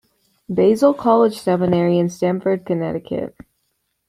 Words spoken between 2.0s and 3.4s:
Stamford, Connecticut.